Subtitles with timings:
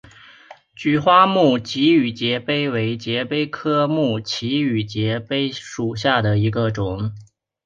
[0.75, 7.13] 菊花木畸羽节蜱为节蜱科木畸羽节蜱属下的一个种。